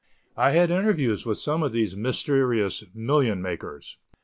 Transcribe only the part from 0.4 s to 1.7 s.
had interviews with some